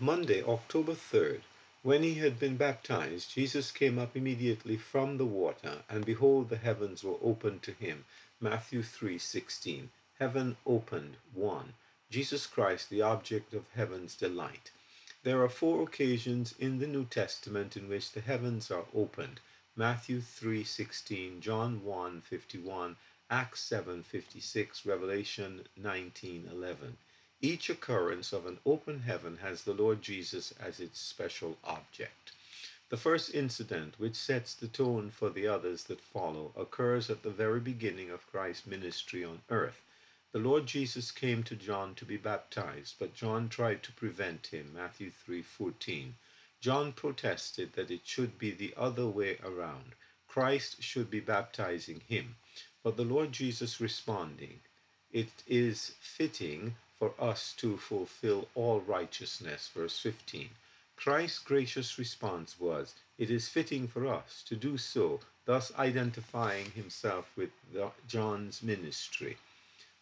[0.00, 1.42] Monday, October 3rd.
[1.82, 6.56] When he had been baptized, Jesus came up immediately from the water, and behold, the
[6.56, 8.04] heavens were opened to him.
[8.40, 9.90] Matthew 3:16.
[10.18, 11.18] Heaven opened.
[11.34, 11.72] 1.
[12.10, 14.72] Jesus Christ, the object of heaven's delight.
[15.22, 19.38] There are four occasions in the New Testament in which the heavens are opened.
[19.76, 22.96] Matthew 3:16, John 1:51,
[23.30, 26.96] Acts 7:56, Revelation 19:11.
[27.42, 32.32] Each occurrence of an open heaven has the Lord Jesus as its special object.
[32.90, 37.30] The first incident, which sets the tone for the others that follow, occurs at the
[37.30, 39.80] very beginning of Christ's ministry on earth.
[40.32, 44.74] The Lord Jesus came to John to be baptized, but John tried to prevent him.
[44.74, 46.12] Matthew 3:14.
[46.60, 49.94] John protested that it should be the other way around.
[50.28, 52.36] Christ should be baptizing him.
[52.82, 54.60] But the Lord Jesus responding,
[55.12, 59.68] it is fitting for us to fulfill all righteousness.
[59.74, 60.50] Verse 15.
[60.96, 67.30] Christ's gracious response was, It is fitting for us to do so, thus identifying himself
[67.36, 69.38] with the, John's ministry.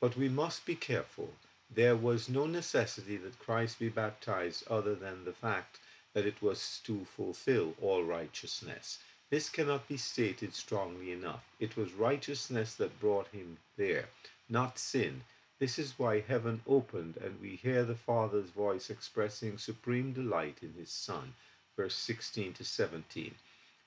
[0.00, 1.34] But we must be careful.
[1.70, 5.78] There was no necessity that Christ be baptized other than the fact
[6.12, 8.98] that it was to fulfill all righteousness.
[9.32, 11.42] This cannot be stated strongly enough.
[11.58, 14.10] It was righteousness that brought him there,
[14.50, 15.24] not sin.
[15.58, 20.74] This is why heaven opened and we hear the Father's voice expressing supreme delight in
[20.74, 21.32] his Son.
[21.78, 23.34] Verse 16 to 17.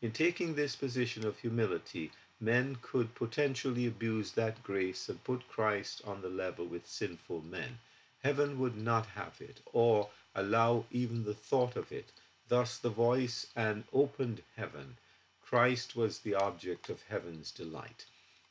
[0.01, 6.01] In taking this position of humility, men could potentially abuse that grace and put Christ
[6.05, 7.77] on the level with sinful men.
[8.23, 12.11] Heaven would not have it, or allow even the thought of it.
[12.47, 14.97] Thus the voice and opened heaven.
[15.45, 18.05] Christ was the object of heaven's delight.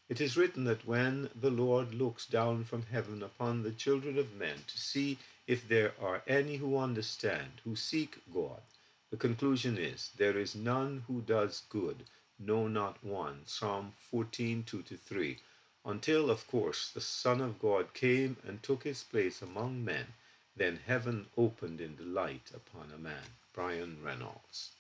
[0.09, 4.33] It is written that when the Lord looks down from heaven upon the children of
[4.35, 8.63] men to see if there are any who understand, who seek God,
[9.11, 12.05] the conclusion is, There is none who does good,
[12.39, 13.43] no, not one.
[13.45, 15.39] Psalm 14, 2 3.
[15.85, 20.07] Until, of course, the Son of God came and took his place among men,
[20.55, 23.25] then heaven opened in delight upon a man.
[23.53, 24.71] Brian Reynolds.